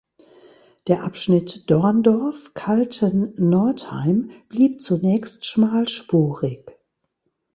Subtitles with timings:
[0.87, 6.65] Der Abschnitt Dorndorf–Kaltennordheim blieb zunächst schmalspurig.